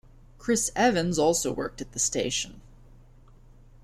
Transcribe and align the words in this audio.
Chris 0.39 0.71
Evans 0.75 1.19
also 1.19 1.53
worked 1.53 1.79
at 1.79 1.91
the 1.91 1.99
station. 1.99 2.59